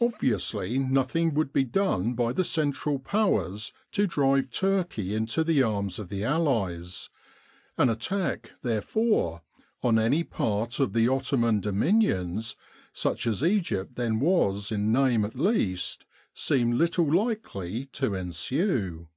Obviously 0.00 0.78
nothing 0.78 1.34
would 1.34 1.52
be 1.52 1.64
done 1.64 2.12
by 2.14 2.32
the 2.32 2.44
Central 2.44 3.00
Powers 3.00 3.72
to 3.90 4.06
drive 4.06 4.52
Turkey 4.52 5.16
into 5.16 5.42
the 5.42 5.64
arms 5.64 5.98
of 5.98 6.10
the 6.10 6.22
Allies: 6.22 7.10
an 7.76 7.88
attack, 7.88 8.52
therefore, 8.62 9.42
on 9.82 9.98
any 9.98 10.22
part 10.22 10.78
of 10.78 10.92
the 10.92 11.08
Ottoman 11.08 11.58
dominions, 11.58 12.54
such 12.92 13.26
as 13.26 13.42
Egypt 13.42 13.96
then 13.96 14.20
was 14.20 14.70
in 14.70 14.92
name 14.92 15.24
at 15.24 15.34
least, 15.34 16.04
seemed 16.34 16.74
little 16.76 17.12
likely 17.12 17.86
to 17.86 18.14
ensue. 18.14 19.08